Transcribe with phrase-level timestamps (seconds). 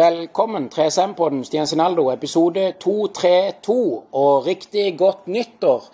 [0.00, 5.88] Velkommen 3SM-podden Stian Sinaldo, episode 232, og riktig godt nyttår.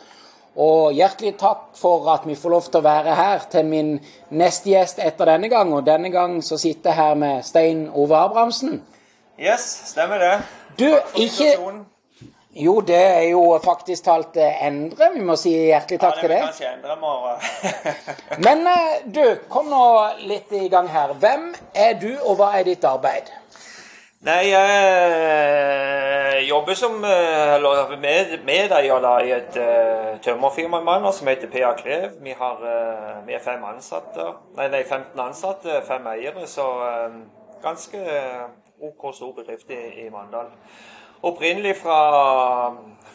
[0.62, 3.88] Og hjertelig takk for at vi får lov til å være her til min
[4.30, 5.73] neste gjest etter denne gang.
[5.74, 8.77] Og denne gang så sitter jeg her med Stein Ove Abrahamsen.
[9.42, 10.36] Yes, stemmer det.
[10.78, 10.86] Du,
[11.25, 11.50] ikke
[12.56, 15.11] Jo, det er jo faktisk talt Endre.
[15.16, 16.38] Vi må si hjertelig takk til det.
[16.45, 18.38] Ja, det vil kanskje endre morgen.
[18.47, 19.83] Men eh, du, kom nå
[20.30, 21.12] litt i gang her.
[21.19, 23.34] Hvem er du, og hva er ditt arbeid?
[24.26, 31.28] Nei, jeg jobber som eller med, medeier da, i et uh, tømmerfirma i Manner som
[31.30, 32.16] heter PA Klev.
[32.24, 34.24] Vi, har, uh, vi er fem ansatte,
[34.56, 37.14] nei, nei, 15 ansatte, fem eiere, så uh,
[37.62, 38.00] ganske
[38.83, 40.50] OK stor bedrift i, i Mandal.
[41.22, 42.00] Opprinnelig fra,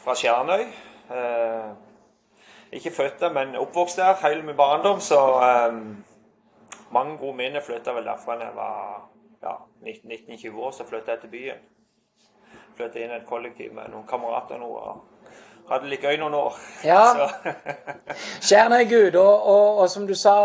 [0.05, 0.63] fra Skjernøy.
[2.71, 5.19] ikke født der, men oppvokst der hele min barndom, så
[6.91, 8.79] mange gode minner flytta vel derfra da jeg var
[9.43, 11.63] ja, 19-20 år, så flytta jeg til byen.
[12.77, 14.69] Flytta inn i et kollektiv med noen kamerater nå.
[14.69, 15.07] og
[15.71, 16.57] hadde litt gøy noen år.
[16.83, 17.29] Ja.
[18.47, 20.35] Kjære Gud, og, og, og, som du sa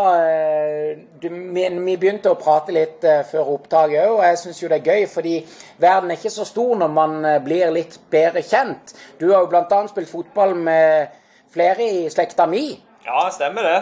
[1.19, 4.71] du, vi, vi, begynte å prate litt uh, før opptaket òg, og jeg syns jo
[4.71, 5.35] det er gøy, fordi
[5.81, 8.95] verden er ikke så stor når man uh, blir litt bedre kjent.
[9.19, 9.83] Du har jo bl.a.
[9.91, 11.15] spilt fotball med
[11.53, 12.69] flere i slekta mi.
[13.07, 13.79] Ja, stemmer det.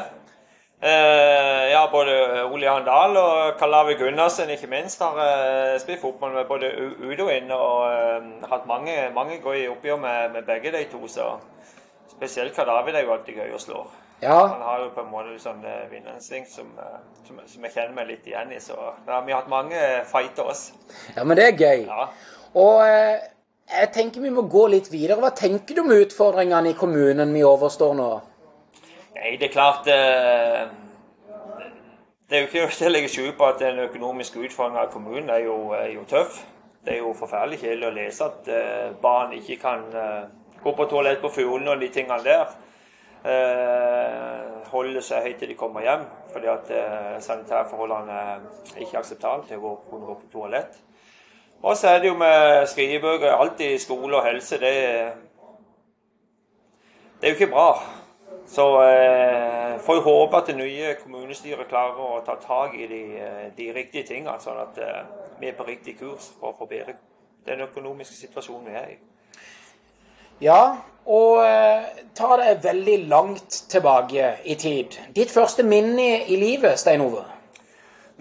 [0.84, 6.34] Uh, ja, både Ole Johan Dahl og Kalavi Gundersen ikke minst har uh, spilt fotball
[6.36, 6.68] med både
[7.00, 11.08] Udo og inn og uh, hatt mange, mange gode oppgjør med, med, begge de to.
[11.08, 11.30] Så
[12.12, 13.86] spesielt Kalavi er jo alltid gøy å slå.
[14.22, 14.36] Ja.
[14.36, 16.68] Han har jo på en måte sånn vinnerinstinkt som,
[17.24, 18.60] som, som, jeg kjenner meg litt igjen i.
[18.60, 20.70] Så ja, vi har hatt mange fighter oss.
[21.16, 21.88] Ja, men det er gøy.
[21.88, 22.08] Ja.
[22.60, 25.20] Og jeg tenker vi må gå litt videre.
[25.24, 28.14] Hva tenker du om utfordringene i kommunen vi overstår nå?
[29.16, 30.68] Nei, det er klart eh,
[32.30, 35.32] Det er jo ikke til å legge skjul på at den økonomiske utfordringen av kommunen
[35.32, 36.42] er jo, er jo, tøff.
[36.84, 40.28] Det er jo forferdelig kjedelig å lese at eh, barn ikke kan eh,
[40.60, 42.62] gå på toalett på Fuglen og de tingene der.
[44.70, 46.68] holde seg høyt til de kommer hjem, fordi at
[47.26, 50.78] sanitærforholdene er ikke akseptable til å kunne gå på toalett.
[51.64, 53.34] Og så er det jo med skrivebøker.
[53.34, 54.60] Alltid skole og helse.
[54.62, 54.74] Det,
[57.22, 57.70] det er jo ikke bra.
[58.48, 63.02] Så eh, får jeg håpe at det nye kommunestyret klarer å ta tak i de,
[63.58, 65.02] de riktige tingene, sånn at eh,
[65.40, 66.96] vi er på riktig kurs for å forbedre
[67.46, 68.98] den økonomiske situasjonen vi er i.
[70.46, 70.62] Ja,
[71.06, 74.98] og eh, ta det veldig langt tilbake i tid.
[75.16, 77.24] Ditt første minne i livet, Stein Ove?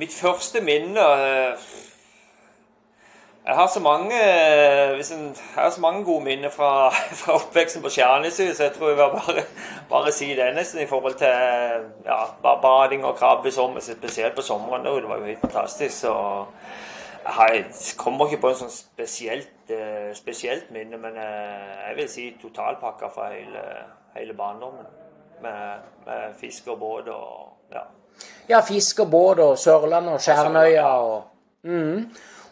[0.00, 1.04] Mitt første minne
[3.46, 6.90] jeg har så mange, jeg har så mange gode minner fra,
[7.20, 9.44] fra oppveksten på Skjærnesøy, så jeg tror jeg vil bare,
[9.90, 11.34] bare si det nesten i forhold til
[12.06, 14.84] ja, bading og krabbe sommer, spesielt på sommeren.
[14.84, 16.00] Det var jo helt fantastisk.
[16.00, 16.14] så
[17.24, 17.64] jeg
[17.96, 19.72] kommer ikke på en sånn spesielt,
[20.16, 23.64] spesielt minne, men jeg vil si totalpakka fra hele,
[24.16, 24.86] hele barndommen.
[25.42, 27.82] Med, med fisk og båt og ja.
[28.48, 31.24] Ja, fisk og båt og Sørlandet og Skjernøya og
[31.66, 32.06] mm.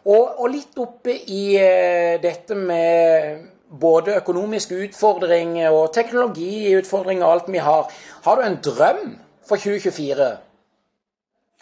[0.04, 3.44] Og, og, litt oppe i uh, dette med
[3.80, 7.92] både økonomiske utfordringer og teknologiutfordringer og alt vi har.
[8.24, 9.14] Har du en drøm
[9.46, 10.26] for 2024?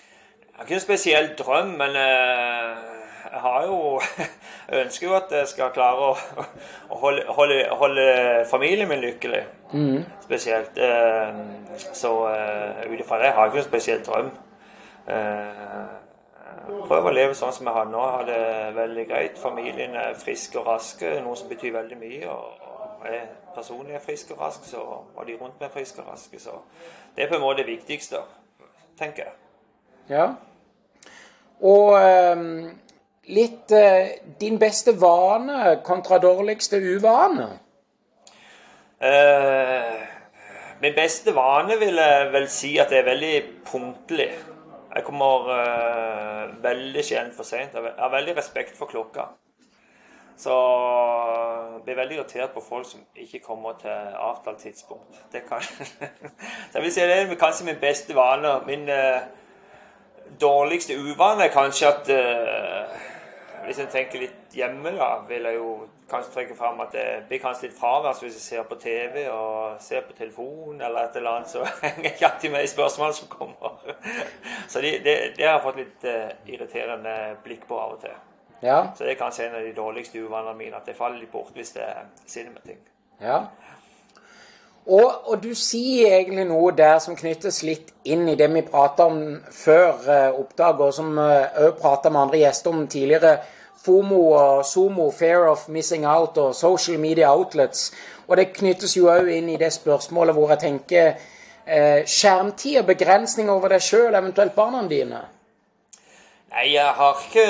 [0.01, 2.81] Jeg har ikke en spesiell drøm, men uh,
[3.31, 4.01] jeg har jo
[4.71, 6.17] Jeg ønsker jo at jeg skal klare å,
[7.03, 8.05] holde, holde, holde,
[8.51, 9.41] familien min lykkelig.
[9.73, 10.05] Mm.
[10.23, 10.79] Spesielt.
[10.79, 12.13] Uh, så
[12.87, 14.31] ut ifra det har jeg ikke en spesiell drøm.
[16.71, 18.01] Uh, prøve å leve sånn som jeg har nå.
[18.17, 18.41] Har det
[18.79, 19.39] veldig greit.
[19.39, 22.31] Familien er frisk og rask, noe som betyr veldig mye.
[22.31, 23.23] Og jeg
[23.55, 24.83] personlig er frisk og rask, så,
[25.17, 26.41] og de rundt meg er friske og raske.
[26.41, 26.61] Så
[27.17, 28.23] det er på en måte det viktigste,
[28.99, 29.35] tenker jeg.
[30.11, 30.29] Ja.
[31.61, 31.93] Og
[32.37, 32.71] um,
[33.31, 37.49] litt uh, din beste vane kontra dårligste uvane?
[39.01, 40.01] Uh,
[40.81, 43.35] min beste vane vil jeg vel si at jeg er veldig
[43.69, 44.31] punktlig.
[44.95, 47.75] Jeg kommer uh, veldig sjelden for seint.
[47.75, 49.29] Jeg har veldig respekt for klokka.
[50.41, 50.55] Så
[51.75, 55.21] jeg blir veldig irritert på folk som ikke kommer til avtalt tidspunkt.
[55.33, 55.63] Det kan
[56.71, 58.55] Så jeg vil si det er kanskje min beste vane.
[58.67, 59.21] Min uh,
[60.41, 63.10] dårligste uvane er kanskje at uh,
[63.71, 65.67] Hvis jeg tenker litt hjemme, da, vil jeg jo
[66.11, 69.77] kanskje trekke fram at det blir kanskje litt fraværs hvis jeg ser på TV og
[69.79, 73.15] ser på telefon eller et eller annet, så henger jeg ikke alltid med i spørsmål
[73.15, 73.77] som kommer.
[74.67, 77.15] Så det, de, de har jeg fått litt uh, irriterende
[77.45, 78.17] blikk på av og til.
[78.65, 78.81] Ja.
[78.97, 81.55] Så det er kanskje en av de dårligste uvanene mine, at jeg faller litt bort
[81.55, 82.83] hvis jeg sitter med ting.
[83.23, 83.39] Ja.
[84.91, 89.07] Og, og, du sier egentlig noe der som knyttes litt inn i det vi prata
[89.07, 89.23] om
[89.55, 93.37] før uh, opptak, og som òg uh, prata med andre gjester om tidligere.
[93.85, 97.93] FOMO og SOMO, Fair of Missing Out og Social Media Outlets.
[98.29, 101.13] Og det knyttes jo òg inn i det spørsmålet hvor jeg tenker
[101.67, 105.23] eh, skjermtid og begrensning over deg sjøl, eventuelt barna dine.
[106.51, 107.47] Nei, jeg har ikke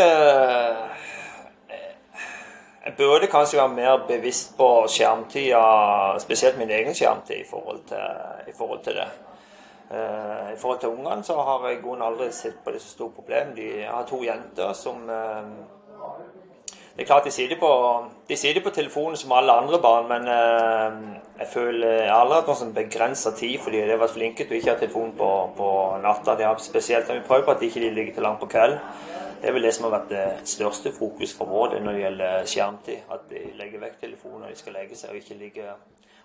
[2.80, 8.06] Jeg burde kanskje være mer bevisst på skjermtida, spesielt min egen skjermtid, i forhold til,
[8.48, 9.08] i forhold til det.
[9.90, 13.54] Uh, I forhold til ungene så har jeg aldri sett på det som stort problem.
[13.56, 15.44] De, jeg har to jenter som uh,
[17.00, 17.68] Det er klart de sitter, på,
[18.28, 20.98] de sitter på telefonen som alle andre barn, men eh,
[21.38, 24.44] jeg føler jeg har aldri hatt noen sånn begrensa tid fordi de har vært flinke
[24.44, 25.70] til å ikke ha telefon på, på
[26.02, 26.34] natta.
[26.36, 28.76] De har spesielt har vi prøvd på at de ikke ligger til langt på kveld.
[29.40, 32.04] Det er vel det som har vært det største fokus for vår del når det
[32.04, 33.10] gjelder skjermtid.
[33.16, 35.74] At de legger vekk telefonen når de skal legge seg, og ikke ligger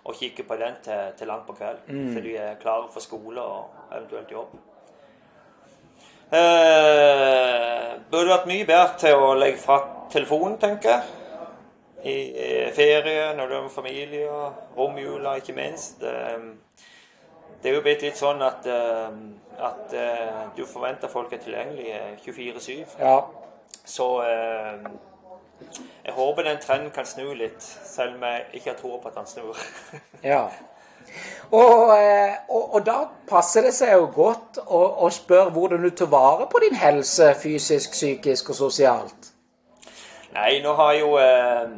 [0.04, 1.86] og kikker på den til, til langt på kveld.
[1.88, 2.08] Mm.
[2.12, 4.52] Så de er klare for skole og eventuelt jobb.
[6.32, 9.78] Eh, burde vært mye bedre til å legge fra
[10.10, 11.02] telefonen, tenker jeg.
[12.06, 12.16] I,
[12.74, 16.02] ferie, når du er med familie, romjula ikke minst.
[16.02, 16.50] Eh,
[17.62, 19.16] det er jo blitt litt sånn at, eh,
[19.68, 22.96] at eh, du forventer folk er tilgjengelige 24-7.
[23.00, 23.16] Ja.
[23.86, 24.86] Så eh,
[26.04, 29.18] jeg håper den trenden kan snu litt, selv om jeg ikke har tro på at
[29.18, 29.66] den snur.
[30.22, 30.48] ja.
[31.50, 32.96] Og, eh, og, og, da
[33.28, 37.30] passer det seg jo godt å, å spørre hvordan du tar vare på din helse
[37.38, 39.30] fysisk, psykisk og sosialt.
[40.34, 41.76] Nei, nå har jeg jo eh,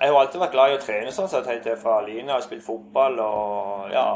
[0.00, 2.30] Jeg har alltid vært glad i å trene sånn sett helt fra Line.
[2.32, 4.06] Har spilt fotball og ja,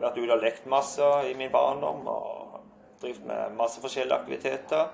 [0.00, 2.02] vært ute og lekt masse i min barndom.
[2.08, 2.58] Og
[3.02, 4.88] drevet med masse forskjellige aktiviteter.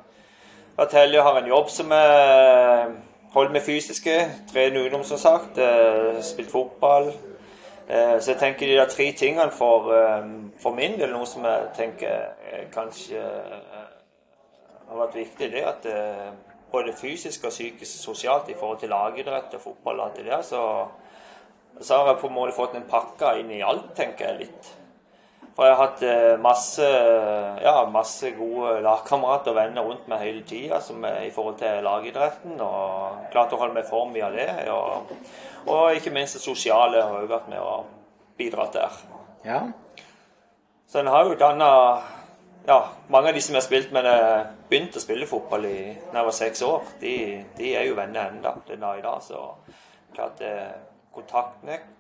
[0.77, 2.91] Atelje har en jobb som er
[3.35, 4.17] holder med fysiske.
[4.53, 5.59] Trener ungdom, som sagt.
[5.59, 7.13] Eh, spilt fotball.
[7.89, 10.29] Eh, så jeg tenker de der tre tingene for, eh,
[10.63, 13.23] for min del, noe som jeg tenker kanskje
[14.89, 15.87] har vært viktig, det at
[16.73, 20.43] både fysisk og psykisk sosialt i forhold til lagidrett og fotball og alt det der,
[20.43, 20.63] så,
[21.81, 24.73] så har jeg på en måte fått en pakke inn i alt, tenker jeg litt.
[25.55, 26.87] For jeg har hatt eh, masse,
[27.63, 30.81] ja, masse gode lagkamerater og venner rundt meg hele tida
[31.23, 32.57] i forhold til lagidretten.
[32.59, 34.49] Og klart å holde meg i form via det.
[34.75, 35.15] Og,
[35.71, 37.87] og ikke minst det sosiale har jeg vært med og
[38.39, 38.99] bidratt der.
[39.47, 39.63] Ja.
[40.91, 41.71] Så en har jo danna
[42.67, 42.81] ja,
[43.13, 44.19] mange av de som jeg har spilt med da
[44.71, 45.79] begynte å spille fotball i,
[46.11, 47.17] da jeg var seks år, de,
[47.59, 49.23] de, er jo venner ennå den dag i dag.
[49.23, 49.43] Så
[50.17, 50.73] klart eh,
[51.15, 51.93] kontaktnekt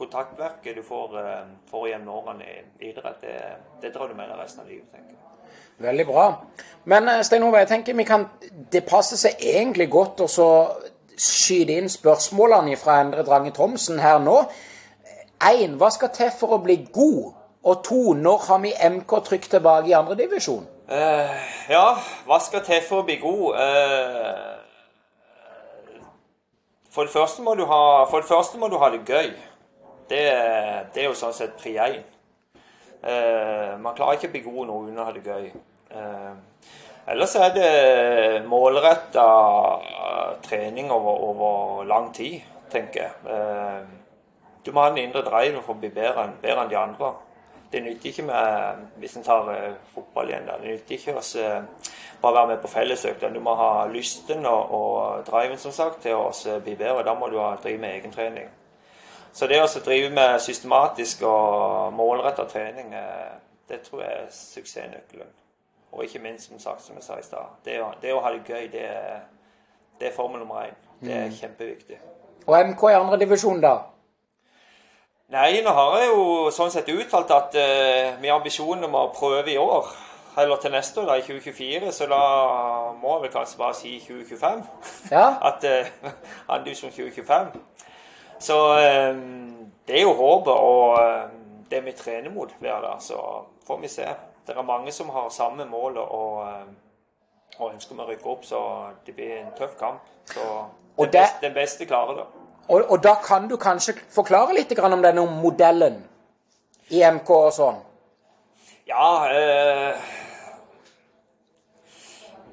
[0.00, 3.36] kontaktverket du får, eh, får gjennom årene i idrett, det,
[3.82, 4.88] det drar du med deg resten av livet.
[4.92, 5.20] tenker jeg.
[5.80, 6.26] Veldig bra.
[6.84, 8.26] Men eh, Stein Ove, jeg tenker vi kan,
[8.72, 10.28] det passer seg egentlig godt å
[11.20, 14.42] skyte inn spørsmålene fra Endre Drange Thomsen her nå.
[15.50, 17.36] Én, hva skal til for å bli god?
[17.64, 20.64] Og to, når har vi MK trygt tilbake i andredivisjon?
[20.88, 21.36] Uh,
[21.68, 23.60] ja, hva skal til for å bli god?
[23.60, 24.56] Uh,
[26.88, 29.28] for, det første må du ha, for det første må du ha det gøy
[30.10, 30.24] det,
[30.94, 32.00] det er jo sånn sett pri én.
[33.00, 35.46] Eh, man klarer ikke å bli god når uten å det gøy.
[35.96, 36.66] Eh,
[37.14, 37.70] ellers er det
[38.50, 39.24] målretta
[40.44, 42.42] trening over, over, lang tid,
[42.72, 43.32] tenker jeg.
[43.36, 43.80] Eh,
[44.66, 47.14] du må ha en indre drive for å bli bedre bedre enn de andre.
[47.70, 51.24] Det nytter ikke med, hvis en tar eh, fotball igjen, det nytter ikke å
[52.20, 53.30] bare være med på fellesøkta.
[53.32, 57.06] Du må ha lysten og, og driven som sagt, til å bli bedre.
[57.06, 58.50] Da må du ha, drive med egentrening.
[59.32, 63.36] Så det å drive med systematisk og målretta trening, eh,
[63.68, 65.36] det tror jeg er suksessnøkkelen.
[65.92, 68.42] Og ikke minst, som sagt, som jeg sa i stad, det, det, å ha det
[68.46, 68.88] gøy, det
[70.00, 70.76] det er formel nummer én.
[71.00, 71.32] Det er mm.
[71.40, 71.96] kjempeviktig.
[72.46, 73.74] Og MK i andredivisjon, da?
[75.30, 76.22] Nei, nå har jeg jo
[76.56, 79.90] sånn sett uttalt at uh, vi har ambisjoner om å prøve i år.
[80.40, 81.92] Eller til neste år, da, i 2024.
[81.92, 82.22] Så da
[82.96, 84.64] må jeg vel kanskje bare si 2025.
[85.12, 85.26] Ja.
[85.50, 86.10] at uh,
[86.56, 87.52] Andusjon 2025.
[88.40, 93.02] Så ehm, det er jo håpet og ehm, det vi trener mot hver dag.
[93.02, 93.16] Så
[93.66, 94.06] får vi se.
[94.46, 96.76] Det er mange som har samme mål og, ehm,
[97.58, 98.60] og ønsker å rykke opp, så
[99.06, 100.06] det blir en tøff kamp.
[100.24, 102.26] Så den, det, beste, den beste klarer det.
[102.68, 106.00] Og, og, da kan du kanskje forklare litt om denne modellen
[106.88, 107.80] i MK og sånn?
[108.88, 110.10] Ja eh,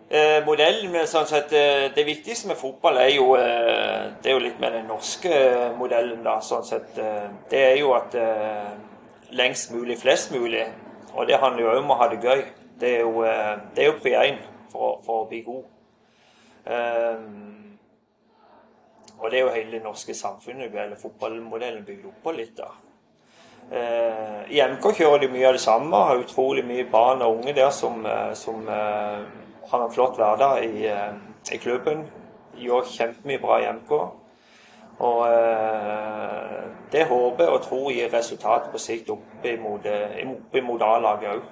[0.10, 0.86] Eh, modell.
[0.92, 4.60] Men sånn sett, eh, Det viktigste med fotball er jo, eh, det er jo litt
[4.60, 6.24] med den norske modellen.
[6.24, 6.98] da, sånn sett.
[6.98, 8.72] Eh, det er jo at eh,
[9.32, 10.66] lengst mulig, flest mulig.
[11.14, 12.46] Og det handler jo om å ha det gøy.
[12.80, 14.38] Det er jo, eh, det jo pri én
[14.72, 15.64] for, for, å bli god.
[19.20, 22.58] og det er jo hele det norske samfunnet, eller fotballmodellen, bygd opp på litt.
[22.58, 22.68] da.
[24.50, 25.96] I MK kjører de mye av det samme.
[25.96, 28.68] Har utrolig mye barn og unge der som, som
[29.70, 31.14] har en flott hverdag i, eh,
[31.54, 32.08] i klubben.
[32.58, 33.92] gjør kjempemye bra i MK.
[35.00, 39.86] Og eh, det håper og tror gir resultat på sikt opp imot,
[40.26, 41.44] opp imot A-laget òg.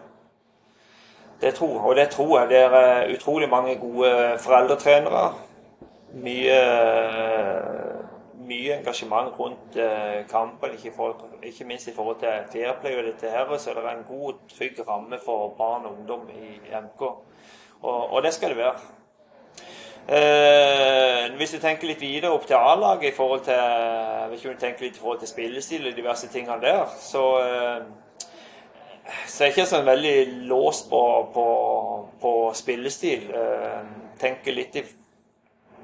[1.41, 2.49] Det tror, og det tror jeg.
[2.49, 5.33] Det er utrolig mange gode foreldretrenere.
[6.13, 6.59] Mye,
[8.47, 13.29] mye engasjement rundt eh, kampen, ikke, for, ikke, minst i forhold til fairplay og dette
[13.29, 13.57] her.
[13.57, 17.03] Så er en god, trygg ramme for barn og ungdom i MK.
[17.85, 18.95] Og, og det skal det være.
[20.05, 24.85] Eh, hvis du tenker litt videre opp til A-laget i forhold til hvis du tenker
[24.85, 28.27] litt i forhold til spillestil og diverse tingene der, så, eh,
[29.25, 30.15] så er jeg ikke sånn veldig
[30.51, 31.01] låst på,
[31.33, 31.47] på,
[32.21, 33.31] på spillestil.
[33.33, 33.81] Eh,
[34.21, 34.85] tenker litt i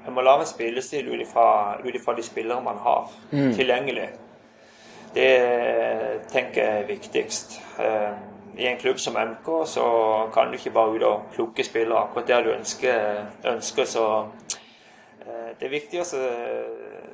[0.02, 3.52] Jeg må lage en spillestil ut ifra de spillere man har mm.
[3.54, 4.08] tilgjengelig.
[5.14, 5.30] Det
[6.32, 7.58] tenker jeg er viktigst.
[7.78, 8.14] Eh,
[8.56, 9.84] i en klubb som MK, så
[10.34, 13.26] kan du ikke bare ut og plukke spillere akkurat der du ønsker.
[13.44, 14.06] ønsker så
[15.20, 16.08] eh, Det er viktig å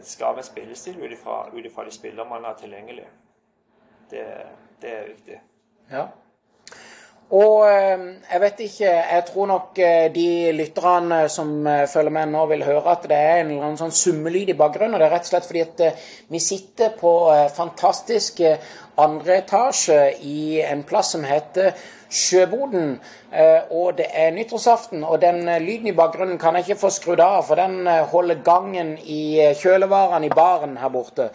[0.02, 3.06] skape en spillestil ut ifra de spillere man har tilgjengelig.
[4.10, 4.24] Det,
[4.82, 5.40] det er viktig.
[5.90, 6.06] Ja.
[7.36, 11.50] Og eh, jeg vet ikke Jeg tror nok eh, de lytterne som
[11.92, 14.96] følger med nå, vil høre at det er en eller annen sånn summelyd i bakgrunnen.
[14.96, 15.84] Og det er rett og slett fordi at
[16.32, 17.12] vi sitter på
[17.52, 18.40] fantastisk
[18.98, 21.76] andre etasje i en plass som heter
[22.08, 22.96] Sjøboden.
[23.76, 27.42] Og det er nyttårsaften, og den lyden i bakgrunnen kan jeg ikke få skrudd av,
[27.44, 31.28] for den holder gangen i kjølevarene i baren her borte.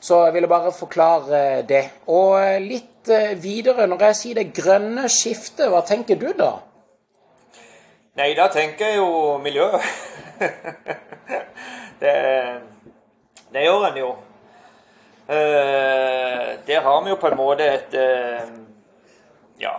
[0.00, 1.82] Så jeg ville bare forklare det.
[2.12, 2.97] Og litt
[3.42, 6.52] videre, når jeg sier det grønne skiftet, hva tenker du da?
[8.18, 9.66] Nei, da tenker jeg jo miljø.
[12.02, 12.14] det,
[13.54, 14.08] det gjør en jo.
[15.28, 18.48] Uh, der har vi jo på en måte et uh,
[19.60, 19.74] ja,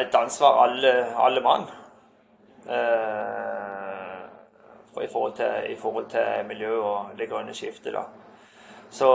[0.00, 1.66] et ansvar, alle, alle mann.
[5.02, 8.06] I, forhold til, I forhold til miljø og det grønne skiftet, da.
[8.90, 9.10] Så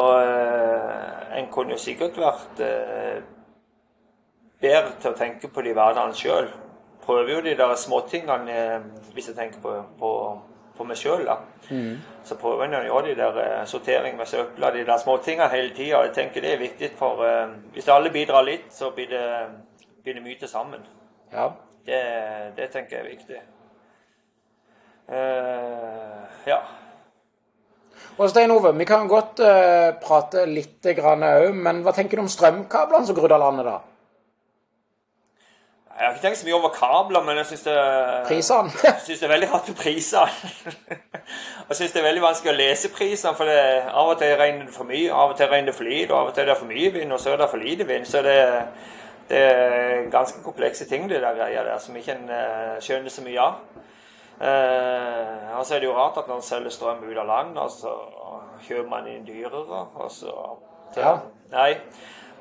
[1.38, 2.62] en kunne sikkert vært
[4.62, 6.50] bedre til å tenke på de hverdagen sjøl.
[7.04, 8.62] Prøver jo de der småtingene
[9.16, 10.12] hvis jeg tenker på, på,
[10.78, 11.39] på meg sjøl, da.
[11.70, 11.96] Mm.
[12.28, 15.74] Så prøver en å gjøre de der uh, sortering med søpla, de der småtingene hele
[15.75, 16.04] tida.
[16.08, 19.24] Jeg tenker det er viktig for uh, Hvis alle bidrar litt, så blir det,
[20.04, 20.84] blir det mye til sammen.
[21.34, 21.50] Ja.
[21.86, 22.04] Det,
[22.58, 23.42] det, tenker jeg er viktig.
[25.10, 26.60] Uh, ja.
[28.20, 29.39] Og Stein Ove, vi kan godt
[30.04, 33.78] prate litt òg, men hva tenker du om strømkablene som grudder landet, da?
[36.00, 37.74] Jeg har ikke tenkt så mye over kabler, men jeg syns det,
[39.06, 40.27] synes det er veldig rart med prisene.
[41.70, 43.58] jeg syns det er veldig vanskelig å lese prisene, for det,
[43.91, 46.22] av og til regner det for mye, av og til regner det for lite, og
[46.22, 48.08] av og til er det for mye vind, og så er det for lite vind.
[48.08, 48.38] Så det,
[49.27, 53.25] det er ganske komplekse ting, det der greia der, som ikke en uh, skjønner så
[53.25, 53.60] mye av.
[54.39, 57.60] Uh, og så er det jo rart at når en selger strøm ut av land,
[57.60, 57.98] og så
[58.70, 60.32] kjøper man inn dyrere, og så,
[60.96, 61.18] ja.
[61.51, 61.74] Nei.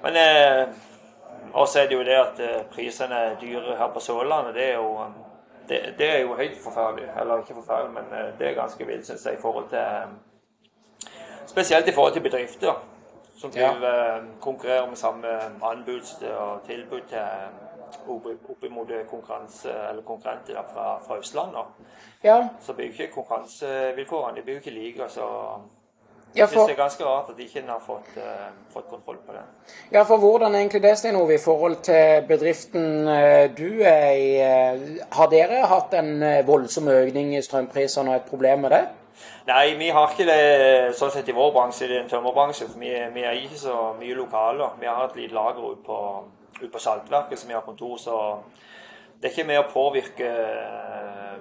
[0.07, 0.79] Men uh,
[1.53, 4.55] og så er det jo det at eh, prisene er dyre her på Sørlandet.
[4.55, 5.05] Det er jo,
[5.69, 7.09] det, det er jo helt forferdelig.
[7.21, 10.19] Eller ikke forferdelig, men eh, det er ganske vilt, syns jeg, i forhold til um,
[11.47, 12.75] Spesielt i forhold til bedrifter
[13.39, 13.85] som vil
[14.41, 15.29] konkurrere med samme
[15.63, 16.01] anbud
[16.39, 17.19] og tilbud til
[18.09, 21.65] opp imot konkurranse, eller konkurrenter fra, fra Østlandet.
[22.25, 22.49] Ja.
[22.61, 25.09] Så blir jo ikke konkurransevilkårene de blir jo ikke like.
[25.09, 25.27] så
[26.37, 26.55] jeg for...
[26.55, 29.43] synes det er ganske rart at ikke har fått, uh, fått, kontroll på det.
[29.93, 34.29] Ja, for hvordan egentlig det, Stein Ove, i forhold til bedriften uh, du er i?
[34.39, 38.85] Uh, har dere hatt en voldsom økning i strømprisene og et problem med det?
[39.49, 42.69] Nei, vi har ikke det sånn sett i vår bransje, i en tømmerbransje.
[42.69, 44.77] For vi, vi er ikke så mye lokaler.
[44.81, 45.99] Vi har et lite lager ute på,
[46.61, 48.19] ut på Saltverket som vi har kontor, så
[49.19, 50.29] det er ikke med å påvirke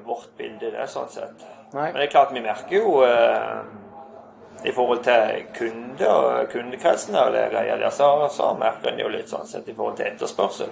[0.07, 1.43] vårt bilde, det, sånn sett.
[1.75, 1.91] Nei.
[1.91, 3.03] Men det er klart, vi merker jo
[4.65, 9.11] i forhold til kunde og kundekretsen og det greia der, så, så merker en jo
[9.13, 10.71] litt sånn sett i forhold til etterspørsel.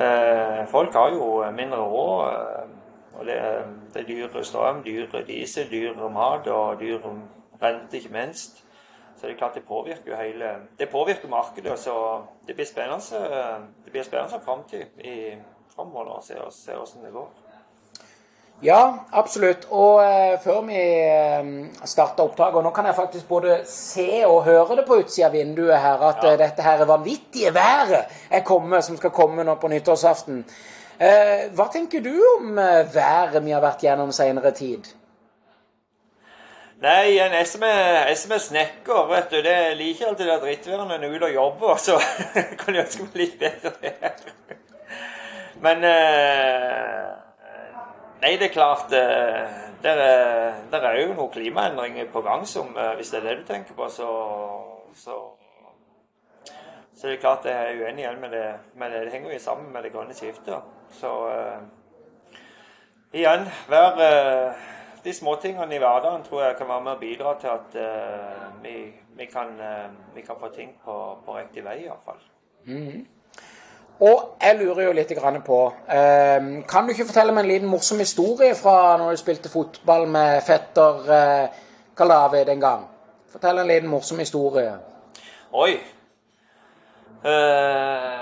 [0.00, 2.32] Eh, folk har jo mindre råd.
[2.32, 2.76] Eh,
[3.20, 3.36] og det,
[3.92, 7.12] det er dyre strøm, dyre diesel, dyre mat og dyre
[7.60, 8.62] rente, ikke minst.
[9.16, 11.78] Så det er klart det påvirker hele Det påvirker markedet.
[11.78, 13.20] Så det blir spennende
[13.84, 14.86] det blir spennende framtid
[15.74, 17.49] framover å se, se hvordan det går.
[18.62, 19.64] Ja, absolutt.
[19.72, 21.46] Og eh, før vi eh,
[21.88, 25.36] starter opptaket, og nå kan jeg faktisk både se og høre det på utsida av
[25.38, 26.34] vinduet her, at ja.
[26.34, 30.44] eh, dette her vanvittige været er kommet, som skal komme nå på nyttårsaften.
[31.00, 34.92] Eh, hva tenker du om eh, været vi har vært gjennom senere tid?
[36.80, 41.16] Nei, en som er snekker, vet du, det liker alltid det drittværet når en er
[41.16, 41.96] ute og jobber, så
[42.60, 44.22] kan jeg ønske meg litt bedre vær.
[45.60, 47.08] Men eh,
[48.20, 52.74] Nei, det er klart eh, det er, der er jo noen klimaendringer på gang som
[52.76, 54.08] eh, Hvis det er det du tenker på, så,
[54.94, 55.16] så,
[56.94, 58.48] så det er klart jeg er uenig igjen med det.
[58.76, 60.68] Men det henger jo sammen med det grønne skiftet.
[60.92, 61.62] Så uh,
[63.12, 64.66] igjen, hver uh,
[65.04, 68.74] de småtingene i hverdagen tror jeg kan være med å bidra til at uh, vi,
[69.16, 69.54] vi, kan,
[70.14, 72.20] vi, kan, få ting på, på riktig vei, iallfall.
[72.66, 73.19] Mm -hmm.
[74.00, 75.10] Og jeg lurer jo litt
[75.44, 75.58] på
[75.92, 80.08] eh, Kan du ikke fortelle meg en liten morsom historie fra når du spilte fotball
[80.08, 81.58] med fetter eh,
[81.96, 82.86] Kalavi den gang?
[83.30, 84.72] Fortell en liten morsom historie.
[85.52, 85.76] Oi.
[87.20, 88.16] Uh,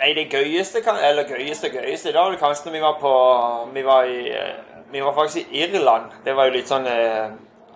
[0.00, 3.12] nei, det gøyeste Eller gøyeste gøyeste Da var kanskje når vi var på
[3.74, 4.32] Vi var, i,
[4.90, 6.10] vi var faktisk i Irland.
[6.24, 7.30] Det var jo litt sånn uh,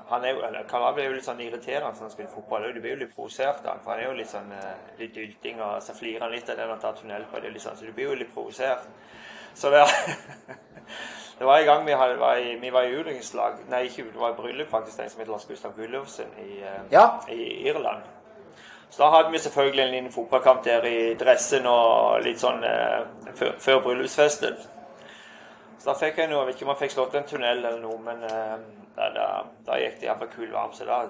[0.09, 0.59] han er jo, eller
[0.99, 2.69] er jo litt sånn irriterende når han spiller fotball.
[2.75, 5.15] Du blir jo litt provosert av han, for han er jo litt sånn eh, litt
[5.17, 7.41] dylting, og så flirer han litt av det han tar tunnel på.
[7.43, 8.87] det liksom, Så du blir jo litt provosert.
[9.55, 9.83] Så det,
[11.39, 14.21] det var en gang vi, hadde, var i, vi var i utdrikningslag Nei, ikke det
[14.21, 17.09] var i bryllup, faktisk, en som het Lars Gustav Gullovsen i, eh, ja.
[17.33, 18.07] i Irland.
[18.91, 23.03] Så da hadde vi selvfølgelig en liten fotballkamp der i dressen og litt sånn eh,
[23.35, 24.55] før, før bryllupsfesten.
[25.79, 28.25] Så da fikk jeg noe, ikke om jeg fikk slått en tunnel eller noe, men
[28.27, 28.59] eh,
[28.97, 29.29] da, da,
[29.67, 30.75] da gikk det iallfall kul varm.
[30.75, 31.05] Så da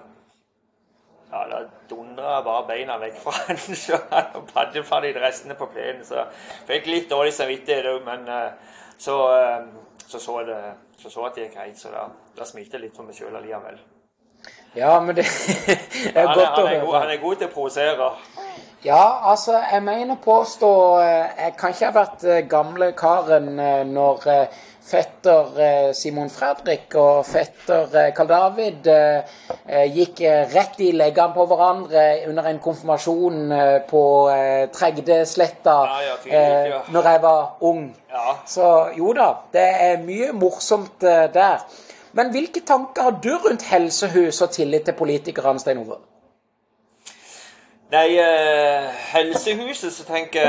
[1.30, 3.98] ja, da dundra bare beina vekk fra han sjøl
[4.38, 6.04] og de restene på plenen.
[6.06, 6.26] Så
[6.68, 10.60] fikk litt dårlig samvittighet òg, men uh, så, uh, så, så, det,
[11.00, 11.78] så så at det gikk greit.
[11.80, 12.06] Så da,
[12.38, 13.80] da smilte jeg litt for meg sjøl allikevel.
[14.76, 15.26] Ja, men det
[16.14, 16.98] er godt å høre.
[17.00, 18.10] Han er god til å provosere.
[18.86, 23.48] Ja, altså, jeg mener påstå eh, Jeg kan ikke ha vært gamle karen
[23.90, 24.26] når
[24.86, 31.46] fetter eh, Simon Fredrik og fetter eh, Karl David eh, gikk rett i leggene på
[31.50, 33.54] hverandre under en konfirmasjon
[33.90, 34.02] på
[34.74, 36.80] Tregdesletta ja, ja, ja.
[36.94, 37.84] når jeg var ung.
[38.48, 41.64] Så jo da, det er mye morsomt der.
[42.16, 45.98] Men hvilke tanker har du rundt helsehus og tillit til politikerne, Stein Ove?
[47.90, 48.16] Nei,
[49.12, 50.48] helsehuset så tenker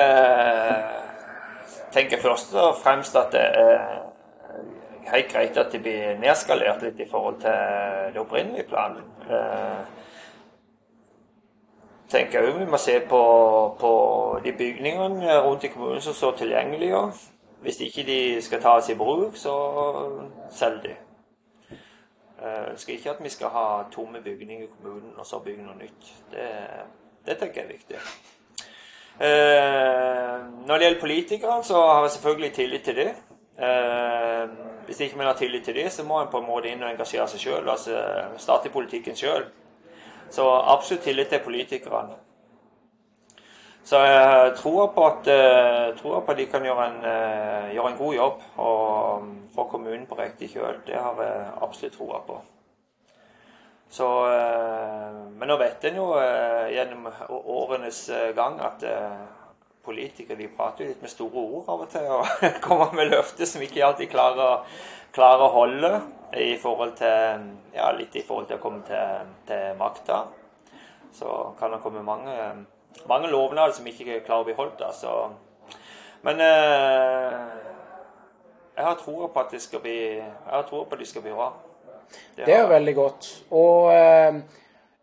[1.93, 3.78] tenker først og fremst at det er
[5.12, 9.04] helt greit at de blir nedskalert litt i forhold til det opprinnelige planen.
[9.30, 9.86] Eh,
[12.12, 13.21] tenker jeg vi må se på,
[13.80, 13.93] på,
[14.43, 17.02] de bygningene rundt i kommunen som står tilgjengelige.
[17.62, 19.56] Hvis ikke de skal tas i bruk, så
[20.50, 20.95] selg de.
[22.41, 25.63] Jeg eh, ønsker ikke at vi skal ha tomme bygninger i kommunen og så bygge
[25.63, 26.13] noe nytt.
[26.32, 26.50] Det,
[27.28, 28.02] det tenker jeg er viktig.
[29.20, 30.36] Eh,
[30.68, 33.16] når det gjelder politikere, så har jeg selvfølgelig tillit til dem.
[33.58, 34.50] Eh,
[34.86, 36.92] hvis ikke man har tillit til dem, så må en på en måte inn og
[36.92, 37.70] engasjere seg sjøl.
[37.70, 37.98] Altså
[38.38, 39.50] starte i politikken sjøl.
[40.30, 42.16] Så absolutt tillit til politikerne.
[43.88, 47.92] Så jeg tror på at, uh, tror på at de kan gjøre en, uh, gjøre
[47.92, 50.82] en god jobb og få kommunen på riktig kjøl.
[50.88, 52.42] Det har jeg absolutt troa på.
[53.89, 56.08] Så, uh, men nå vet en jo
[56.73, 58.02] gjennom årenes
[58.36, 58.84] gang at
[59.88, 63.63] politikere de prater litt med store ord av og til og kommer med løfter som
[63.63, 64.65] ikke alltid klarer,
[65.15, 65.91] klarer å holde
[66.36, 67.45] i forhold til,
[67.76, 70.26] ja, litt i forhold til å komme til, til makta.
[71.15, 72.36] Så kan det komme mange,
[73.08, 74.84] mange lovnader som ikke klarer å bli holdt.
[74.84, 75.13] Altså.
[76.28, 77.38] Men eh,
[78.76, 81.34] jeg har troa på at det skal bli, jeg har på at det skal bli
[81.38, 81.54] bra.
[82.10, 83.30] Det, det er jo veldig godt.
[83.58, 84.39] Og eh,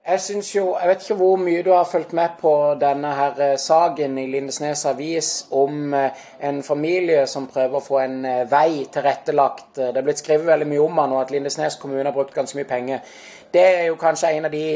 [0.04, 3.38] jeg syns jo, jeg vet ikke hvor mye du har fulgt med på denne her
[3.40, 8.42] eh, saken i Lindesnes Avis om eh, en familie som prøver å få en eh,
[8.50, 9.70] vei tilrettelagt.
[9.78, 12.58] Det er blitt skrevet veldig mye om den, og at Lindesnes kommune har brukt ganske
[12.60, 13.16] mye penger.
[13.54, 14.66] Det er jo kanskje en av de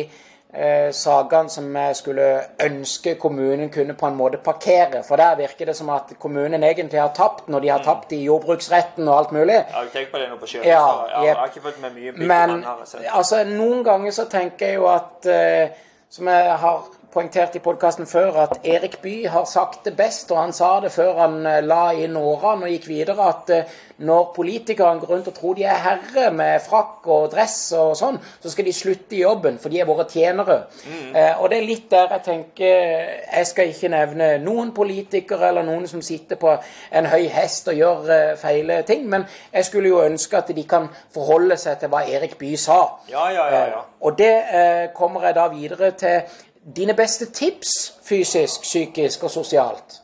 [0.55, 2.29] eh, sakene som jeg skulle
[2.65, 5.03] ønske kommunen kunne på en måte parkere.
[5.07, 7.85] For der virker det som at kommunen egentlig har tapt når de har mm.
[7.85, 9.55] tapt i jordbruksretten og alt mulig.
[9.55, 11.99] Jeg har tenkt på det nå på kjøpet, ja, jeg, jeg har ikke fått med
[11.99, 12.65] mye Men
[13.15, 18.07] altså, noen ganger så tenker jeg jo at eh, som jeg har poengtert i podkasten
[18.07, 21.61] før at Erik Bye har sagt det best, og han sa det før han eh,
[21.65, 25.65] la inn årene og gikk videre, at eh, når politikerne går rundt og tror de
[25.67, 29.75] er herre med frakk og dress og sånn, så skal de slutte i jobben, for
[29.75, 30.59] de er våre tjenere.
[30.87, 31.17] Mm.
[31.17, 35.67] Eh, og det er litt der jeg tenker Jeg skal ikke nevne noen politikere eller
[35.67, 36.53] noen som sitter på
[36.93, 40.65] en høy hest og gjør eh, feile ting, men jeg skulle jo ønske at de
[40.69, 42.79] kan forholde seg til hva Erik Bye sa.
[43.11, 43.83] Ja, ja, ja, ja.
[44.01, 46.45] og det eh, kommer jeg da videre til
[46.77, 50.03] Dine beste tips fysisk, psykisk og sosialt?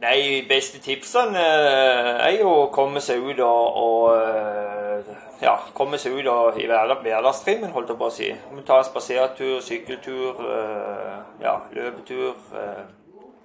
[0.00, 5.10] Nei, beste tipsene eh, er jo å komme seg ut og, og eh,
[5.42, 8.30] ja, komme seg ut og, i hverdagstrimmen, holdt jeg på å si.
[8.68, 12.38] Ta en spasertur, sykkeltur, eh, ja, løpetur,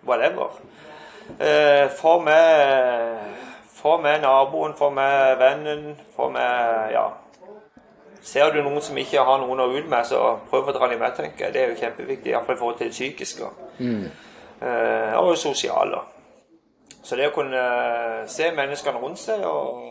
[0.06, 0.56] whatever.
[1.98, 3.36] Få med,
[4.06, 7.10] med naboen, få med vennen, få med Ja.
[8.26, 10.98] Ser du noen som ikke har noen å ut med, så prøv å dra dem
[11.00, 11.54] med, tenker jeg.
[11.54, 13.50] Det er jo kjempeviktig, iallfall i forhold til det psykiske.
[13.78, 14.08] Mm.
[14.66, 16.00] Eh, og sosiale.
[17.04, 19.84] Så det å kunne eh, se menneskene rundt seg og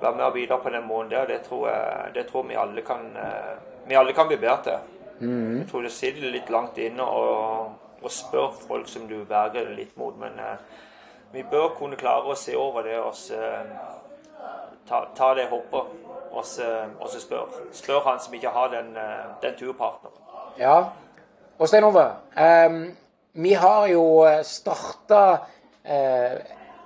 [0.00, 2.82] være med og bidra på den måten der, det tror jeg det tror vi alle
[2.82, 3.52] kan eh,
[3.86, 4.78] vi alle kan bli bedre til.
[5.20, 5.60] Mm.
[5.60, 10.18] Jeg tror det sitter litt langt inne å spørre folk som du verger litt mot,
[10.18, 10.34] men
[11.32, 13.14] vi bør kunne klare å se over det og
[14.88, 15.94] ta, ta det hoppet
[16.36, 17.48] og så spør.
[17.72, 18.92] Spør han som ikke har den,
[19.42, 20.22] den turpartneren.
[20.58, 20.78] Ja,
[21.58, 22.04] og Stein Ove,
[22.36, 22.72] eh,
[23.32, 25.22] vi har jo starta
[25.84, 26.36] eh,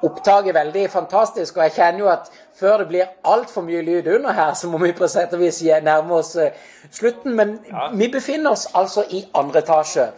[0.03, 4.33] opptaket veldig fantastisk, og jeg kjenner jo at før det blir altfor mye lyd under
[4.33, 6.53] her, så må vi på sett og vis nærme oss eh,
[6.93, 7.35] slutten.
[7.37, 7.89] Men ja.
[7.95, 10.11] vi befinner oss altså i andre etasje.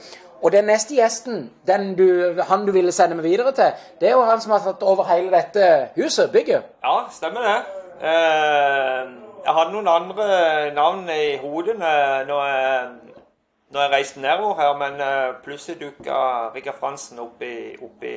[0.43, 1.51] Og den neste gjesten,
[1.99, 2.07] du,
[2.49, 5.07] han du ville sende meg videre til, det er jo han som har tatt over
[5.11, 6.67] hele dette huset, bygget.
[6.83, 7.59] Ja, stemmer det.
[8.03, 9.13] Eh,
[9.45, 10.27] jeg hadde noen andre
[10.75, 12.91] navn i hodet når jeg
[13.73, 16.15] når jeg reiste nedover her, men uh, plutselig dukka
[16.55, 18.17] Rikard Fransen opp i, opp i,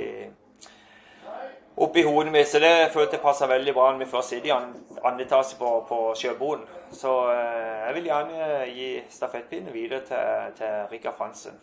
[1.77, 2.47] oppi hodet mitt.
[2.47, 4.55] Så det følte jeg passa veldig bra når vi først sitter i
[5.03, 6.65] andre etasje på, på Sjøboden.
[6.91, 11.55] Så eh, jeg vil gjerne gi stafettpinnen videre til, til Rikard Fransen.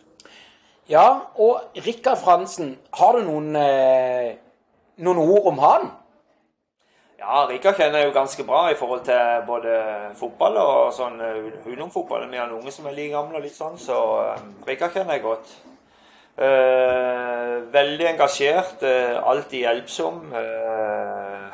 [0.90, 4.34] Ja, og Rikard Fransen, har du noen, eh,
[4.96, 5.90] noen ord om han?
[7.18, 9.76] Ja, Rikard kjenner jeg jo ganske bra i forhold til både
[10.18, 12.26] fotball og sånn uh, ungdomsfotball.
[12.30, 13.98] Vi har en unge som er like gamle og litt sånn, så
[14.34, 15.52] uh, Rikard kjenner jeg godt.
[16.34, 20.34] Uh, veldig engasjert, uh, alltid hjelpsom.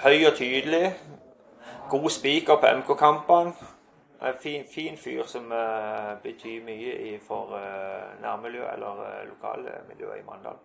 [0.00, 0.94] høy og tydelig.
[1.90, 3.52] God spiker på MK-kampene.
[4.18, 5.44] En fin, fin, fyr som
[6.22, 7.52] betyr mye for
[8.18, 10.58] nærmiljøet eller lokalmiljøet i Mandal.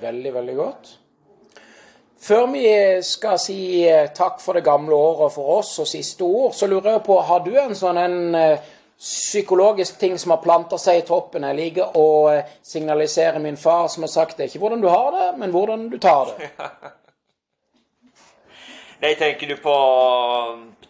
[0.00, 0.90] Veldig, veldig godt.
[2.20, 2.66] Før vi
[3.02, 6.98] skal si eh, takk for det gamle året for oss og siste ord, så lurer
[6.98, 8.66] jeg på, har du en sånn en eh,
[9.00, 11.46] psykologisk ting som har planta seg i toppen?
[11.48, 14.50] Jeg liker å eh, signalisere min far som har sagt det.
[14.50, 16.50] Ikke hvordan du har det, men hvordan du tar det.
[19.00, 19.76] Nei, tenker du på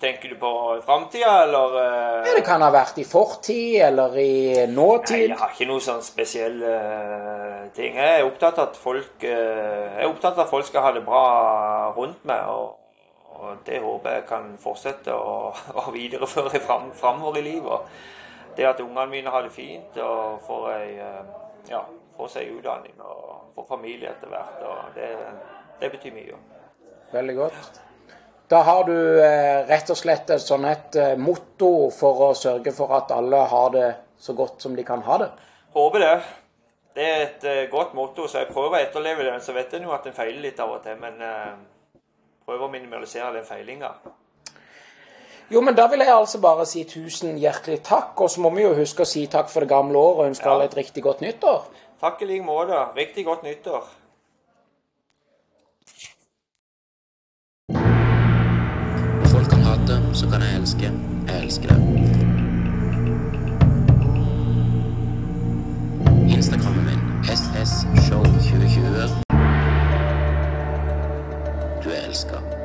[0.00, 1.74] Tenker du på framtida, eller?
[1.74, 2.26] Uh...
[2.26, 5.12] Ja, det kan ha vært i fortid eller i nåtid.
[5.12, 7.98] Nei, jeg har ikke noe sånn spesiell uh, ting.
[8.00, 10.92] Jeg er opptatt av at folk uh, Jeg er opptatt av at folk skal ha
[10.96, 11.24] det bra
[11.98, 12.48] rundt meg.
[12.48, 13.02] Og,
[13.36, 18.00] og det håper jeg kan fortsette å, å videreføre fram, framover i livet.
[18.56, 21.12] Det at ungene mine har det fint og får, ei,
[21.68, 21.84] ja,
[22.16, 24.64] får seg utdanning og får familie etter hvert.
[24.64, 25.12] og det,
[25.84, 26.42] det betyr mye.
[27.12, 27.84] Veldig godt.
[28.50, 32.72] Da har du eh, rett og slett et sånn et eh, motto for å sørge
[32.74, 35.28] for at alle har det så godt som de kan ha det.
[35.76, 36.16] Håper det.
[36.98, 39.36] Det er et uh, godt motto, så jeg prøver å etterleve det.
[39.46, 41.22] Så vet en jo at en feiler litt av og til, men
[42.42, 43.92] prøver å minimalisere den feilinga.
[45.54, 48.18] Jo, men da vil jeg altså bare si tusen hjertelig takk.
[48.18, 50.50] Og så må vi jo huske å si takk for det gamle året og ønske
[50.50, 50.56] ja.
[50.56, 51.70] alle et riktig godt nyttår.
[52.02, 52.82] Takk i like måte.
[52.98, 53.86] Riktig godt nyttår.
[60.20, 60.92] så kan jeg elske.
[61.28, 61.78] Jeg elsker det.
[66.28, 69.22] Instagrammen min SSshow2020.
[71.84, 72.59] Du er elska.